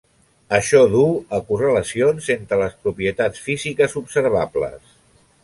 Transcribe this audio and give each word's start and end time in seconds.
Això 0.57 0.79
duu 0.93 1.11
a 1.37 1.39
correlacions 1.49 2.31
entre 2.37 2.59
les 2.63 2.75
propietats 2.87 3.45
físiques 3.51 3.95
observables. 4.03 4.99